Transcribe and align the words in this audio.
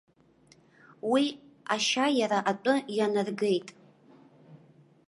Уи 1.11 1.23
ашьа 1.73 2.05
иара 2.19 2.39
атәы 2.51 2.75
ианаргеит. 2.97 3.67